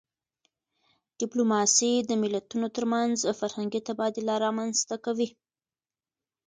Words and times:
ډيپلوماسي 1.19 1.91
د 2.09 2.11
ملتونو 2.21 2.67
ترمنځ 2.75 3.17
فرهنګي 3.39 3.81
تبادله 3.87 4.33
رامنځته 4.45 4.95
کوي. 5.05 5.29